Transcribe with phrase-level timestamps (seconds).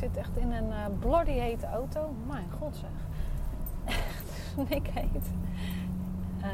[0.00, 2.14] Zit echt in een uh, bloody hete auto.
[2.26, 2.90] Mijn god zeg.
[3.84, 5.32] Echt snikheet.
[6.38, 6.44] Uh,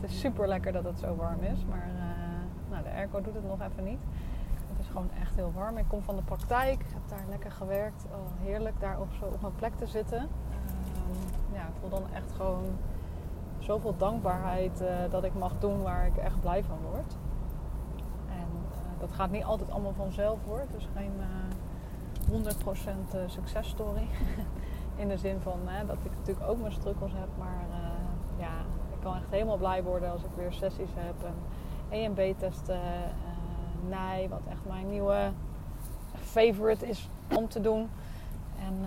[0.00, 1.64] het is super lekker dat het zo warm is.
[1.68, 3.98] Maar uh, nou, de airco doet het nog even niet.
[4.68, 5.76] Het is gewoon echt heel warm.
[5.76, 6.80] Ik kom van de praktijk.
[6.80, 8.04] Ik heb daar lekker gewerkt.
[8.12, 10.18] Oh, heerlijk daar op, zo op mijn plek te zitten.
[10.18, 12.64] Ehm, ja, ik voel dan echt gewoon
[13.58, 17.16] zoveel dankbaarheid dat ik mag doen waar ik echt blij van word.
[18.28, 18.48] En
[18.98, 20.64] dat gaat niet altijd allemaal vanzelf hoor.
[20.76, 21.12] Is geen
[22.30, 24.08] 100% successtory.
[24.96, 27.28] In de zin van dat ik natuurlijk ook mijn struggles heb.
[27.38, 27.64] Maar
[28.38, 28.52] ja,
[28.92, 31.14] ik kan echt helemaal blij worden als ik weer sessies heb.
[31.24, 31.34] En
[31.88, 32.80] EMB-testen,
[33.88, 35.32] NIJ, wat echt mijn nieuwe
[36.14, 37.90] favorite is om te doen.
[38.58, 38.86] En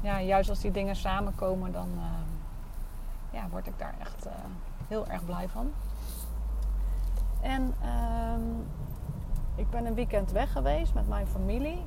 [0.00, 1.88] ja, juist als die dingen samenkomen, dan
[3.30, 4.32] ja, word ik daar echt uh,
[4.88, 5.72] heel erg blij van.
[7.40, 8.34] En uh,
[9.54, 11.82] ik ben een weekend weg geweest met mijn familie.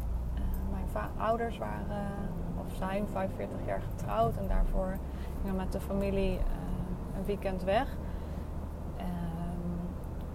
[1.18, 2.08] Ouders waren,
[2.66, 4.38] of zijn 45 jaar getrouwd.
[4.38, 4.98] En daarvoor
[5.42, 6.40] gingen met de familie
[7.16, 7.98] een weekend weg.
[8.98, 9.08] Ehm,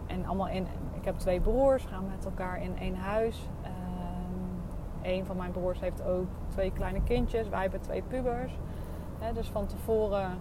[0.07, 3.48] en allemaal in, ik heb twee broers, gaan met elkaar in één huis.
[3.63, 7.48] Ehm, een van mijn broers heeft ook twee kleine kindjes.
[7.48, 8.59] Wij hebben twee pubers.
[9.35, 10.39] dus van tevoren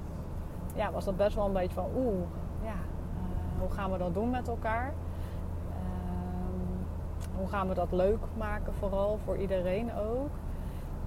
[0.76, 2.24] ja, was dat best wel een beetje van oeh,
[2.64, 4.94] ja, uh, hoe gaan we dat doen met elkaar?
[7.38, 10.30] Hoe gaan we dat leuk maken vooral voor iedereen ook?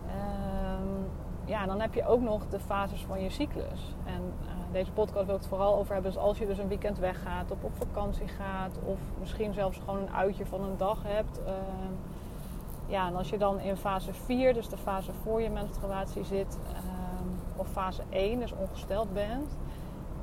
[0.07, 0.13] Uh,
[1.45, 3.95] ja, dan heb je ook nog de fases van je cyclus.
[4.05, 6.13] En uh, deze podcast wil ik het vooral over hebben.
[6.13, 10.01] Dus als je dus een weekend weggaat of op vakantie gaat of misschien zelfs gewoon
[10.01, 11.41] een uitje van een dag hebt.
[11.45, 11.93] Ehm,
[12.87, 16.59] ja, en als je dan in fase 4, dus de fase voor je menstruatie zit,
[17.59, 19.59] of fase 1, dus ongesteld bent.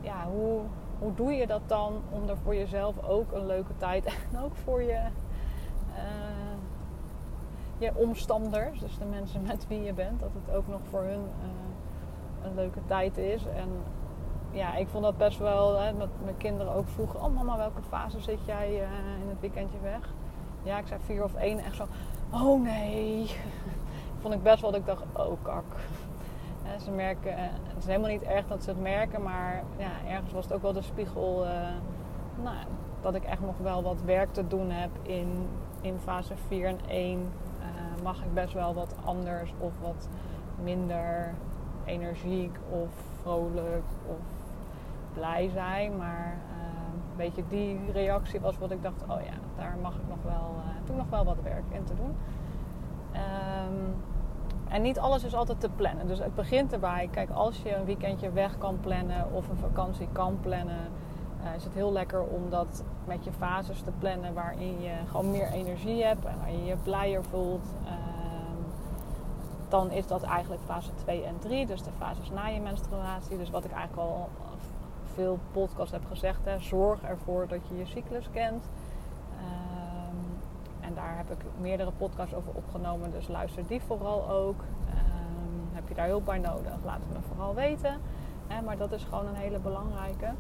[0.02, 0.60] Ja, hoe,
[1.00, 4.56] hoe doe je dat dan om er voor jezelf ook een leuke tijd en ook
[4.56, 5.00] voor je,
[7.78, 11.22] je omstanders, dus de mensen met wie je bent, dat het ook nog voor hun
[11.22, 13.46] uh, een leuke tijd is.
[13.46, 13.70] En
[14.52, 17.82] ja, ik vond dat best wel, hè, met mijn kinderen ook vroegen, oh mama, welke
[17.82, 20.14] fase zit jij uh, in het weekendje weg?
[20.64, 21.86] Ja, ik zei vier of één, echt zo,
[22.30, 23.32] oh nee.
[24.22, 25.64] vond ik best wel dat ik dacht, oh kak
[26.84, 30.32] ze merken, eh, het is helemaal niet erg dat ze het merken, maar ja, ergens
[30.32, 31.46] was het ook wel de spiegel
[32.44, 32.56] nou,
[33.02, 35.48] dat ik echt nog wel wat werk te doen heb in,
[35.82, 37.20] in fase 4 en 1.
[37.20, 40.08] Uh, eh, mag ik best wel wat anders of wat
[40.64, 41.34] minder
[41.86, 42.90] energiek of
[43.22, 44.18] vrolijk of
[45.14, 45.98] blij zijn.
[45.98, 46.38] Maar
[47.16, 50.56] een beetje die reactie was wat ik dacht, oh ja, daar mag ik nog wel,
[50.84, 52.16] toen nog wel wat werk in te doen.
[53.16, 53.96] Um,
[54.70, 56.08] en niet alles is altijd te plannen.
[56.08, 57.10] Dus het begint erbij.
[57.12, 60.88] Kijk, als je een weekendje weg kan plannen of een vakantie kan plannen,
[61.54, 65.52] is het heel lekker om dat met je fases te plannen waarin je gewoon meer
[65.52, 67.66] energie hebt en waar je je blijer voelt.
[67.84, 67.92] Uh,
[69.70, 73.38] dan is dat eigenlijk fase 2 en 3, dus de fases na je menstruatie.
[73.38, 74.30] Dus wat ik eigenlijk al
[75.14, 78.66] veel podcast heb gezegd, hè, zorg ervoor dat je je cyclus kent.
[80.86, 83.12] En daar heb ik meerdere podcasts over opgenomen.
[83.12, 84.60] Dus luister die vooral ook.
[84.60, 86.74] Um, heb je daar hulp bij nodig?
[86.84, 88.02] Laat het me vooral weten.
[88.66, 90.34] maar dat is gewoon een hele belangrijke.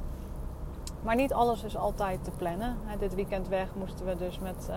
[1.06, 2.78] Maar niet alles is altijd te plannen.
[3.00, 4.76] dit weekend weg moesten we dus met uh,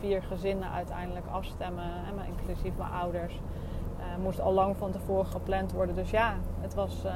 [0.00, 1.84] vier gezinnen uiteindelijk afstemmen.
[1.84, 3.34] En inclusief mijn ouders.
[3.34, 5.94] Uh, moest al lang van tevoren gepland worden.
[5.94, 7.12] Dus ja, het was uh,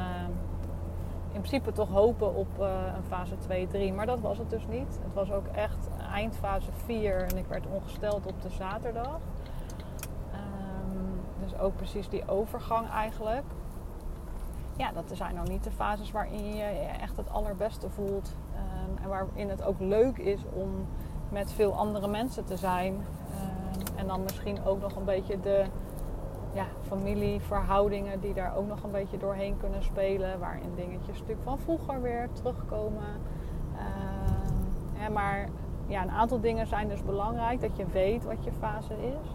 [1.32, 3.92] in principe toch hopen op een fase 2, 3.
[3.92, 4.98] Maar dat was het dus niet.
[5.02, 9.18] Het was ook echt eindfase 4 en ik werd ongesteld op de zaterdag.
[10.34, 13.44] Um, dus ook precies die overgang eigenlijk.
[14.76, 16.62] Ja, dat zijn nou niet de fases waarin je
[17.00, 18.34] echt het allerbeste voelt.
[18.54, 20.86] Um, en waarin het ook leuk is om
[21.28, 22.94] met veel andere mensen te zijn.
[22.94, 25.64] Um, en dan misschien ook nog een beetje de
[26.52, 30.38] ja, familieverhoudingen die daar ook nog een beetje doorheen kunnen spelen.
[30.38, 33.20] Waarin dingetjes natuurlijk van vroeger weer terugkomen.
[33.74, 35.48] Uh, maar
[35.86, 37.60] ja, een aantal dingen zijn dus belangrijk.
[37.60, 39.34] Dat je weet wat je fase is.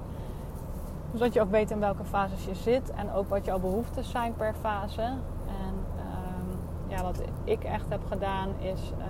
[1.17, 2.91] Dus dat je ook weet in welke fases je zit.
[2.91, 5.01] En ook wat jouw behoeftes zijn per fase.
[5.47, 8.91] En uh, ja, wat ik echt heb gedaan is...
[8.97, 9.05] Uh,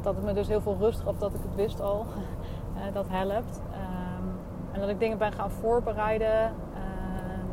[0.00, 2.06] dat het me dus heel veel rust gaf dat ik het wist al.
[2.76, 3.60] uh, dat helpt.
[3.72, 4.28] Um,
[4.72, 6.42] en dat ik dingen ben gaan voorbereiden.
[6.74, 7.46] Ehm,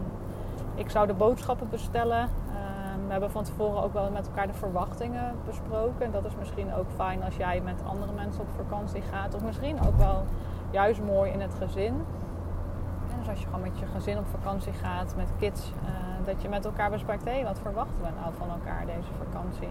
[0.75, 2.19] ik zou de boodschappen bestellen.
[2.19, 6.05] Ehm, we hebben van tevoren ook wel met elkaar de verwachtingen besproken.
[6.05, 9.35] En dat is misschien ook fijn als jij met andere mensen op vakantie gaat.
[9.35, 10.23] Of misschien ook wel
[10.69, 12.05] juist mooi in het gezin.
[13.21, 16.49] Dus als je gewoon met je gezin op vakantie gaat, met kids, uh, dat je
[16.49, 19.69] met elkaar bespreekt: hé, wat verwachten we nou van elkaar deze vakantie?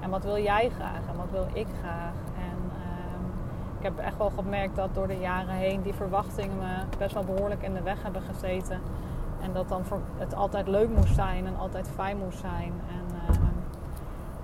[0.00, 2.14] En wat wil jij graag en wat wil ik graag?
[2.36, 3.24] En ehm,
[3.78, 7.24] ik heb echt wel gemerkt dat door de jaren heen die verwachtingen me best wel
[7.24, 8.80] behoorlijk in de weg hebben gezeten.
[9.40, 9.82] En dat dan
[10.18, 12.72] het altijd leuk moest zijn en altijd fijn moest zijn.
[12.88, 13.42] En ehm,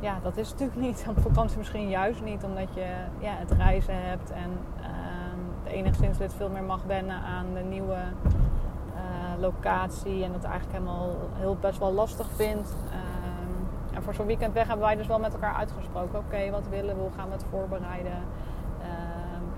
[0.00, 1.06] ja, dat is natuurlijk niet.
[1.08, 2.86] Op vakantie misschien juist niet, omdat je
[3.18, 4.50] ja, het reizen hebt en
[5.68, 10.24] enigszins dit veel meer mag wennen aan de nieuwe uh, locatie.
[10.24, 12.76] En dat eigenlijk helemaal heel best wel lastig vindt.
[12.90, 16.18] Ehm, en voor zo'n weekend weg hebben wij dus wel met elkaar uitgesproken.
[16.18, 17.10] Oké, wat willen we?
[17.16, 18.22] Gaan we het voorbereiden?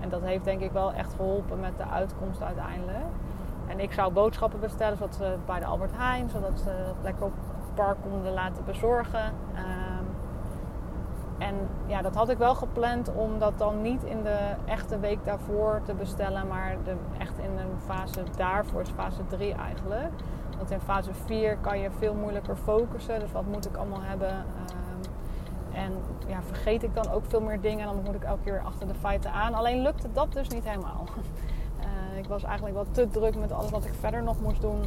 [0.01, 3.05] en dat heeft denk ik wel echt geholpen met de uitkomst uiteindelijk.
[3.67, 7.33] En ik zou boodschappen bestellen zodat ze bij de Albert Heijn, zodat ze lekker op
[7.35, 9.25] het park konden laten bezorgen.
[9.25, 9.90] Um,
[11.41, 11.55] en
[11.87, 15.81] ja, dat had ik wel gepland om dat dan niet in de echte week daarvoor
[15.85, 16.77] te bestellen, maar
[17.19, 20.11] echt in een fase daarvoor, is fase 3 eigenlijk.
[20.57, 23.21] Want in fase 4 kan je veel moeilijker focussen.
[23.21, 24.31] Dus wat moet ik allemaal hebben?
[24.31, 25.13] Um,
[25.73, 25.93] en
[26.27, 27.87] ja, vergeet ik dan ook veel meer dingen.
[27.87, 29.55] Dan moet ik elke keer achter de feiten aan.
[29.55, 31.05] Alleen lukte dat dus niet helemaal.
[32.23, 34.83] ik was eigenlijk wel te druk met alles wat ik verder nog moest doen.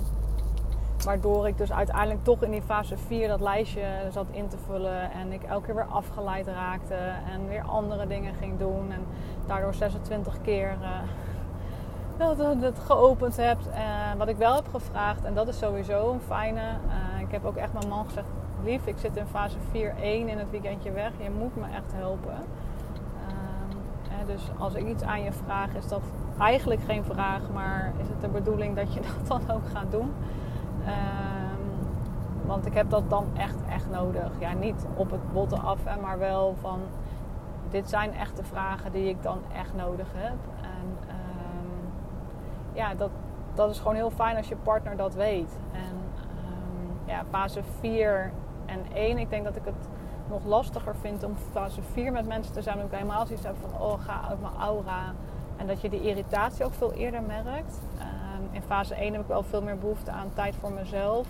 [1.05, 5.11] Waardoor ik dus uiteindelijk toch in die fase 4 dat lijstje zat in te vullen.
[5.11, 6.95] En ik elke keer weer afgeleid raakte.
[7.33, 8.91] En weer andere dingen ging doen.
[8.91, 9.05] En
[9.47, 10.77] daardoor 26 keer
[12.19, 13.57] uh, het geopend heb.
[13.67, 13.75] Uh,
[14.17, 15.23] wat ik wel heb gevraagd.
[15.23, 16.61] En dat is sowieso een fijne.
[16.61, 18.27] Uh, ik heb ook echt mijn man gezegd.
[18.63, 19.71] Lief, ik zit in fase 4-1
[20.01, 21.11] in het weekendje weg.
[21.21, 22.37] Je moet me echt helpen.
[23.27, 26.01] Ehm, dus als ik iets aan je vraag, is dat
[26.39, 30.11] eigenlijk geen vraag, maar is het de bedoeling dat je dat dan ook gaat doen?
[30.87, 31.87] Um,
[32.45, 34.31] want ik heb dat dan echt, echt nodig.
[34.39, 36.79] Ja, niet op het botten af, maar wel van...
[37.69, 40.37] Dit zijn echte vragen die ik dan echt nodig heb.
[40.61, 41.91] En um,
[42.73, 43.09] ja, dat,
[43.53, 45.57] dat is gewoon heel fijn als je partner dat weet.
[45.71, 45.95] En
[46.45, 48.31] um, ja, fase 4
[48.65, 49.87] en 1, ik denk dat ik het
[50.29, 52.75] nog lastiger vind om fase 4 met mensen te zijn.
[52.75, 55.13] Omdat ik helemaal zoiets heb van, oh, ga uit mijn aura.
[55.57, 57.79] En dat je die irritatie ook veel eerder merkt.
[58.53, 61.27] In fase 1 heb ik wel veel meer behoefte aan tijd voor mezelf.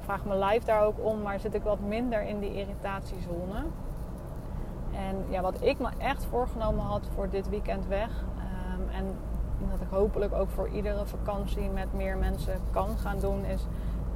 [0.00, 3.64] Vraag mijn lijf daar ook om, maar zit ik wat minder in die irritatiezone.
[4.92, 8.10] En ja, wat ik me echt voorgenomen had voor dit weekend weg.
[8.78, 9.04] Um, en
[9.70, 13.66] dat ik hopelijk ook voor iedere vakantie met meer mensen kan gaan doen, is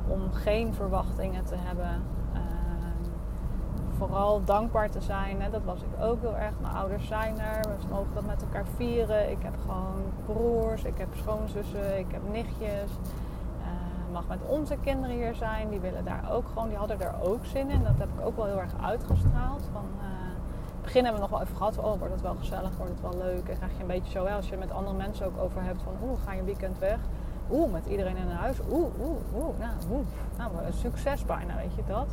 [0.08, 2.02] om geen verwachtingen te hebben
[4.00, 5.42] vooral dankbaar te zijn.
[5.42, 5.50] Hè.
[5.50, 6.52] Dat was ik ook heel erg.
[6.60, 7.60] Mijn ouders zijn er.
[7.60, 9.30] We mogen dat met elkaar vieren.
[9.30, 12.90] Ik heb gewoon broers, ik heb schoonzussen, ik heb nichtjes.
[13.60, 15.68] Uh, mag met onze kinderen hier zijn.
[15.68, 17.82] Die willen daar ook gewoon, die hadden er ook zin in.
[17.82, 19.68] Dat heb ik ook wel heel erg uitgestraald.
[19.72, 20.04] Van, uh,
[20.74, 21.78] het begin hebben we nog wel even gehad.
[21.78, 23.48] Oh, wordt het wel gezellig, wordt het wel leuk.
[23.48, 25.92] En krijg je een beetje zo, als je met andere mensen ook over hebt van,
[26.02, 26.98] oeh, ga je weekend weg?
[27.50, 28.56] Oeh, met iedereen in huis.
[28.70, 29.58] Oeh, oeh, oeh.
[29.58, 30.06] Nou, oeh.
[30.38, 32.08] Nou, een succes bijna, weet je dat.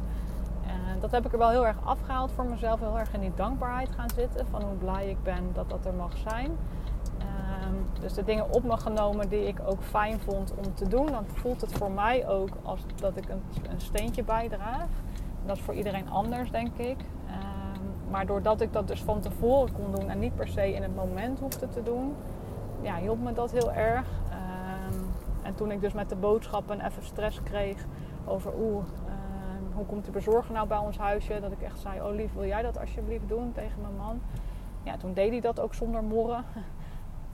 [0.87, 2.79] En dat heb ik er wel heel erg afgehaald voor mezelf.
[2.79, 4.47] Heel erg in die dankbaarheid gaan zitten.
[4.47, 6.51] Van hoe blij ik ben dat dat er mag zijn.
[7.65, 11.05] Um, dus de dingen op me genomen die ik ook fijn vond om te doen.
[11.05, 14.87] Dan voelt het voor mij ook als dat ik een, een steentje bijdraag.
[15.45, 16.97] dat is voor iedereen anders, denk ik.
[16.99, 20.81] Um, maar doordat ik dat dus van tevoren kon doen en niet per se in
[20.81, 22.15] het moment hoefde te doen,
[22.81, 24.05] ja, hielp me dat heel erg.
[24.31, 25.05] Um,
[25.43, 27.85] en toen ik dus met de boodschappen even stress kreeg
[28.25, 28.83] over oeh,
[29.77, 31.39] hoe komt de bezorger nou bij ons huisje?
[31.39, 34.21] Dat ik echt zei, oh lief, wil jij dat alsjeblieft doen tegen mijn man?
[34.83, 36.45] Ja, toen deed hij dat ook zonder morren.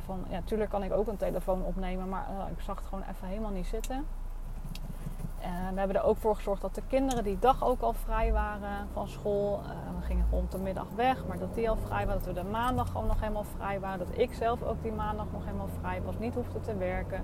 [0.05, 3.03] Van, ja, tuurlijk kan ik ook een telefoon opnemen, maar uh, ik zag het gewoon
[3.09, 4.05] even helemaal niet zitten.
[5.39, 8.31] En we hebben er ook voor gezorgd dat de kinderen die dag ook al vrij
[8.31, 9.59] waren van school.
[9.59, 9.69] Uh,
[9.99, 12.23] we gingen rond de middag weg, maar dat die al vrij waren.
[12.23, 13.99] Dat we de maandag gewoon nog helemaal vrij waren.
[13.99, 16.17] Dat ik zelf ook die maandag nog helemaal vrij was.
[16.19, 17.23] Niet hoefde te werken.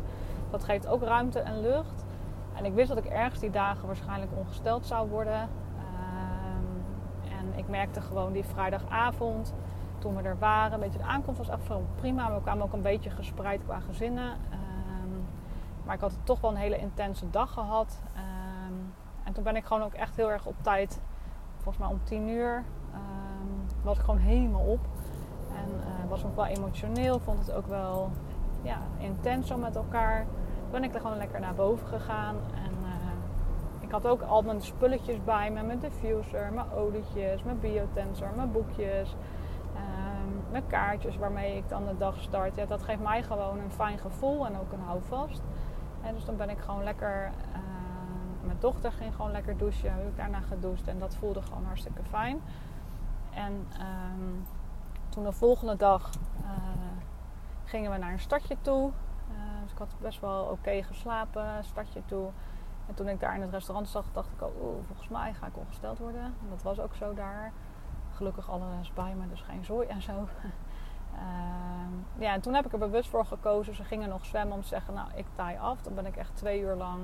[0.50, 2.06] Dat geeft ook ruimte en lucht.
[2.60, 5.42] En ik wist dat ik ergens die dagen waarschijnlijk ongesteld zou worden.
[5.42, 6.84] Um,
[7.40, 9.54] en ik merkte gewoon die vrijdagavond,
[9.98, 12.34] toen we er waren, een beetje de aankomst was echt prima.
[12.34, 14.32] We kwamen ook een beetje gespreid qua gezinnen.
[14.32, 15.26] Um,
[15.86, 18.02] maar ik had toch wel een hele intense dag gehad.
[18.16, 21.02] Um, en toen ben ik gewoon ook echt heel erg op tijd,
[21.56, 22.64] volgens mij om tien uur,
[23.82, 24.80] was ik gewoon helemaal op.
[25.56, 28.10] En uh, was ook wel emotioneel, vond het ook wel
[28.62, 30.26] ja, intens zo met elkaar
[30.72, 32.36] ben ik er gewoon lekker naar boven gegaan.
[32.54, 32.90] En uh,
[33.80, 35.64] ik had ook al mijn spulletjes bij me.
[35.64, 39.16] Mijn diffuser, mijn olietjes, mijn biotensor, mijn boekjes.
[39.74, 39.80] Uh,
[40.52, 42.56] mijn kaartjes waarmee ik dan de dag start.
[42.56, 45.42] Ja, dat geeft mij gewoon een fijn gevoel en ook een houvast.
[46.02, 47.60] En dus dan ben ik gewoon lekker uh,
[48.42, 49.94] mijn dochter ging gewoon lekker douchen.
[49.94, 52.42] Heb ik daarna gedoucht en dat voelde gewoon hartstikke fijn.
[53.34, 54.44] En ehm,
[55.10, 56.10] toen de volgende dag
[56.44, 56.50] eh,
[57.64, 58.92] gingen we naar een stadje toe.
[59.80, 62.30] Had best wel oké geslapen, stadje toe.
[62.88, 65.58] En toen ik daar in het restaurant zag, dacht ik, oh, volgens mij ga ik
[65.58, 66.24] ongesteld worden.
[66.24, 67.52] En dat was ook zo daar.
[68.12, 70.12] Gelukkig alles bij me, dus geen zooi en zo.
[71.14, 71.20] uh,
[72.26, 73.76] ja, en toen heb ik er bewust voor gekozen.
[73.76, 75.82] Ze gingen nog zwemmen om te zeggen, nou, ik taai af.
[75.82, 77.02] Dan ben ik echt twee uur lang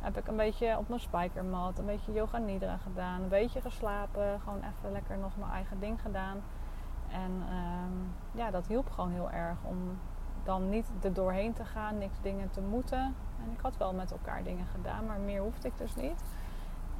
[0.00, 4.40] heb ik een beetje op mijn spijkermat, een beetje yoga nidra gedaan, een beetje geslapen,
[4.40, 6.42] gewoon even lekker nog mijn eigen ding gedaan.
[7.08, 9.98] En um, ja, dat hielp gewoon heel erg om
[10.46, 13.14] dan niet er doorheen te gaan, niks dingen te moeten.
[13.44, 16.24] En ik had wel met elkaar dingen gedaan, maar meer hoefde ik dus niet.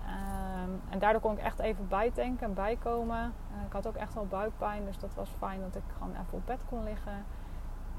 [0.07, 3.33] Um, en daardoor kon ik echt even bijtanken en bijkomen.
[3.57, 6.33] Uh, ik had ook echt wel buikpijn, dus dat was fijn dat ik gewoon even
[6.39, 7.25] op bed kon liggen.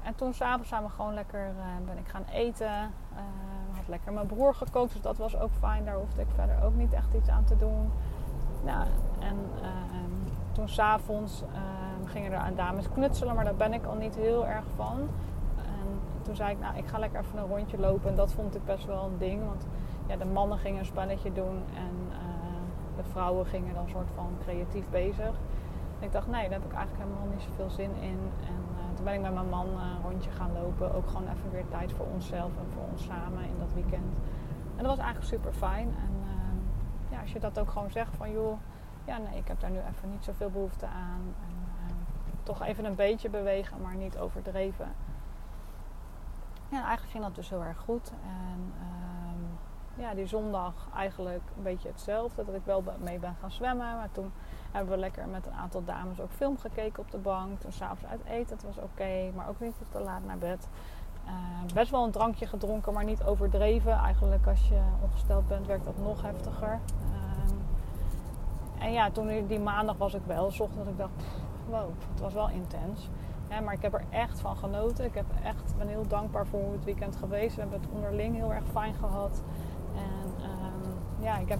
[0.02, 2.92] En toen s'avonds we gewoon lekker uh, ben ik gaan eten.
[3.12, 3.18] Uh,
[3.76, 5.84] had lekker mijn broer gekookt, dus dat was ook fijn.
[5.84, 7.92] Daar hoefde ik verder ook niet echt iets aan te doen.
[8.64, 8.86] Nou,
[9.18, 9.68] en uh,
[10.52, 11.42] toen s'avonds
[12.04, 15.08] gingen er aan dames knutselen, maar daar ben ik al niet heel erg van.
[16.28, 18.10] En toen zei ik, nou, ik ga lekker even een rondje lopen.
[18.10, 19.66] En dat vond ik best wel een ding, want
[20.06, 21.94] ja, de mannen gingen een spelletje doen en
[22.96, 25.34] de vrouwen gingen dan soort van creatief bezig.
[25.98, 28.18] En ik dacht, nee, daar heb ik eigenlijk helemaal niet zoveel zin in.
[28.46, 30.94] En toen ben ik met mijn man een rondje gaan lopen.
[30.94, 34.20] Ook gewoon even weer tijd voor onszelf en voor ons samen in dat weekend.
[34.76, 35.88] En dat was eigenlijk super fijn.
[35.88, 36.12] En
[37.10, 38.58] ja, als je dat ook gewoon zegt van joh,
[39.04, 41.34] ja nee, ik heb daar nu even niet zoveel behoefte aan.
[42.42, 44.88] Toch even een beetje bewegen, maar niet overdreven.
[46.68, 48.12] Ja, eigenlijk ging dat dus heel erg goed.
[48.22, 52.44] En uh, ja, die zondag eigenlijk een beetje hetzelfde.
[52.44, 53.96] Dat ik wel mee ben gaan zwemmen.
[53.96, 54.32] Maar toen
[54.72, 57.60] hebben we lekker met een aantal dames ook film gekeken op de bank.
[57.60, 59.30] Toen s'avonds uit eten, dat was oké.
[59.34, 60.68] maar ook niet te laat naar bed.
[61.26, 63.92] Uh, best wel een drankje gedronken, maar niet overdreven.
[63.92, 66.80] Eigenlijk als je ongesteld bent, werkt dat nog heftiger.
[67.12, 71.24] Uh, en ja, toen die maandag was ik wel, zocht dat ik dacht,
[71.68, 73.08] wow, het was wel intens.
[73.64, 75.04] Maar ik heb er echt van genoten.
[75.04, 77.54] Ik heb echt, ben heel dankbaar voor hoe het weekend geweest.
[77.54, 79.42] We hebben het onderling heel erg fijn gehad.
[79.94, 81.58] En uh, ja, ik heb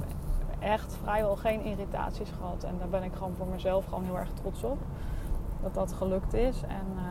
[0.58, 2.64] echt vrijwel geen irritaties gehad.
[2.64, 4.78] En daar ben ik gewoon voor mezelf gewoon heel erg trots op.
[5.62, 6.62] Dat dat gelukt is.
[6.62, 7.02] En uh,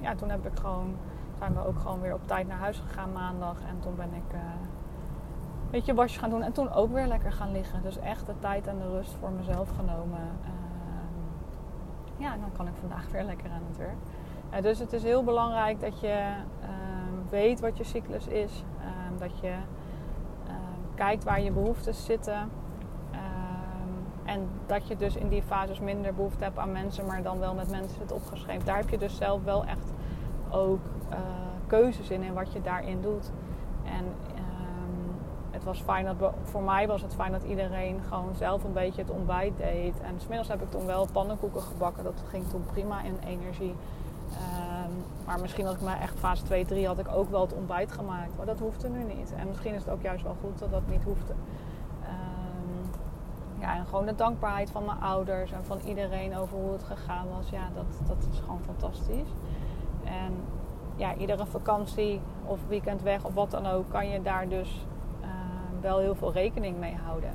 [0.00, 0.96] ja, toen heb ik gewoon,
[1.38, 3.56] zijn we ook gewoon weer op tijd naar huis gegaan maandag.
[3.68, 6.42] En toen ben ik uh, een beetje wasje gaan doen.
[6.42, 7.82] En toen ook weer lekker gaan liggen.
[7.82, 10.20] Dus echt de tijd en de rust voor mezelf genomen.
[12.22, 14.62] Ja, dan kan ik vandaag weer lekker aan het werk.
[14.62, 18.64] Dus het is heel belangrijk dat je ehm, weet wat je cyclus is.
[18.80, 19.54] Ehm, dat je
[20.94, 22.50] kijkt waar je behoeftes zitten.
[24.24, 27.54] En dat je dus in die fases minder behoefte hebt aan mensen, maar dan wel
[27.54, 28.64] met mensen het opgeschreven.
[28.64, 29.92] Daar heb je dus zelf wel echt
[30.50, 31.18] ook uh,
[31.66, 33.30] keuzes in en wat je daarin doet.
[33.84, 34.31] En
[35.64, 39.00] het was fijn dat voor mij was het fijn dat iedereen gewoon zelf een beetje
[39.02, 40.00] het ontbijt deed.
[40.00, 42.04] En smiddags heb ik toen wel pannenkoeken gebakken.
[42.04, 43.74] Dat ging toen prima in energie.
[44.30, 47.54] Um, maar misschien had ik maar echt fase 2, 3 had ik ook wel het
[47.54, 48.36] ontbijt gemaakt.
[48.36, 49.32] Maar dat hoefde nu niet.
[49.36, 51.32] En misschien is het ook juist wel goed dat dat niet hoefde.
[52.02, 52.90] Um,
[53.58, 57.26] ja, en gewoon de dankbaarheid van mijn ouders en van iedereen over hoe het gegaan
[57.36, 57.50] was.
[57.50, 59.30] Ja, dat, dat is gewoon fantastisch.
[60.04, 60.32] En
[60.96, 64.86] ja, iedere vakantie of weekend weg of wat dan ook, kan je daar dus
[65.82, 67.32] wel heel veel rekening mee houden.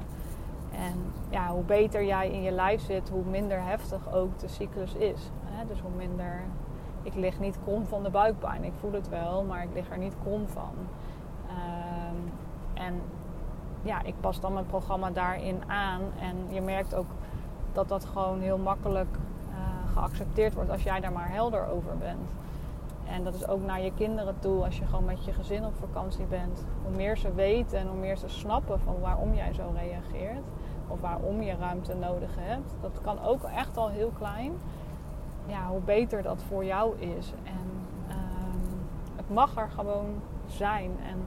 [0.71, 4.93] En ja, hoe beter jij in je lijf zit, hoe minder heftig ook de cyclus
[4.93, 5.29] is.
[5.67, 6.41] Dus hoe minder
[7.03, 8.63] ik lig niet krom van de buikpijn.
[8.63, 10.73] Ik voel het wel, maar ik lig er niet krom van.
[11.49, 12.31] Um,
[12.73, 13.01] en
[13.81, 16.01] ja, ik pas dan mijn programma daarin aan.
[16.19, 17.07] En je merkt ook
[17.73, 19.17] dat dat gewoon heel makkelijk
[19.49, 22.29] uh, geaccepteerd wordt als jij daar maar helder over bent.
[23.09, 25.73] En dat is ook naar je kinderen toe, als je gewoon met je gezin op
[25.75, 26.65] vakantie bent.
[26.83, 30.43] Hoe meer ze weten en hoe meer ze snappen van waarom jij zo reageert.
[30.87, 32.75] Of waarom je ruimte nodig hebt.
[32.81, 34.53] Dat kan ook echt al heel klein
[35.47, 37.33] ja, hoe beter dat voor jou is.
[37.43, 38.79] En um,
[39.15, 40.91] het mag er gewoon zijn.
[41.09, 41.23] En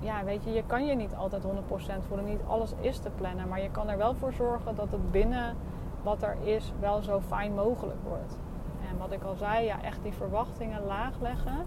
[0.00, 1.46] ja, weet je, je kan je niet altijd 100%
[2.06, 2.24] voelen.
[2.24, 3.48] Niet alles is te plannen.
[3.48, 5.56] Maar je kan er wel voor zorgen dat het binnen
[6.02, 8.38] wat er is wel zo fijn mogelijk wordt.
[8.98, 11.66] Wat ik al zei, ja, echt die verwachtingen laag leggen.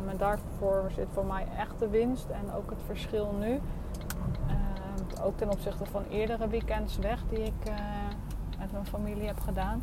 [0.00, 3.52] Um, en daarvoor zit voor mij echt de winst en ook het verschil nu.
[3.52, 7.74] Um, ook ten opzichte van eerdere weekends weg die ik uh,
[8.58, 9.82] met mijn familie heb gedaan.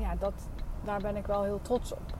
[0.00, 0.32] ja, dat,
[0.84, 2.12] daar ben ik wel heel trots op.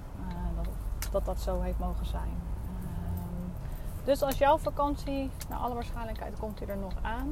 [0.56, 0.68] Dat,
[1.12, 2.42] dat, dat zo heeft mogen zijn.
[2.82, 7.30] Uh, dus als jouw vakantie, naar alle waarschijnlijkheid komt die er nog aan.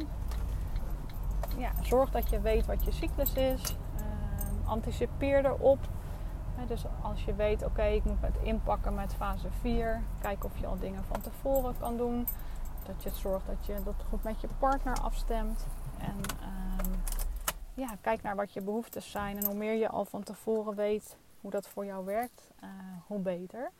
[1.58, 3.76] Ja, zorg dat je weet wat je cyclus is.
[3.96, 5.78] Uh, anticipeer erop.
[6.66, 10.66] Dus als je weet, oké, ik moet het inpakken met fase 4, kijk of je
[10.66, 12.26] al dingen van tevoren kan doen.
[12.86, 15.66] Dat je zorgt dat je dat goed met je partner afstemt.
[15.98, 16.92] En ehm,
[17.74, 19.36] ja, kijk naar wat je behoeftes zijn.
[19.36, 22.68] En hoe meer je al van tevoren weet hoe dat voor jou werkt, eh,
[23.06, 23.70] hoe beter.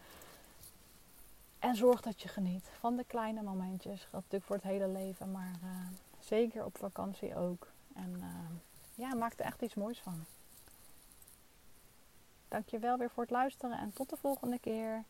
[1.59, 4.01] En zorg dat je geniet van de kleine momentjes.
[4.01, 5.69] Dat natuurlijk voor het hele leven, maar eh,
[6.29, 7.67] zeker op vakantie ook.
[7.95, 8.25] En uh,
[8.95, 10.25] ja, maak er echt iets moois van.
[12.49, 15.05] Dankjewel weer voor het luisteren en tot de volgende keer.